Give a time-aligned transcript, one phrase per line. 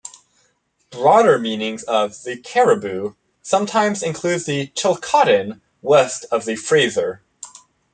[0.89, 3.13] Broader meanings of "the Cariboo"
[3.43, 7.21] sometimes include the Chilcotin, west of the Fraser.